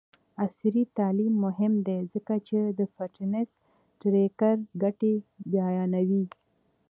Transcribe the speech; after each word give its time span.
عصري 0.43 0.83
تعلیم 0.97 1.33
مهم 1.45 1.73
دی 1.87 1.99
ځکه 2.13 2.33
چې 2.47 2.57
د 2.79 2.79
فټنس 2.93 3.49
ټریکر 4.01 4.55
ګټې 4.81 5.13
بیانوي. 5.51 6.25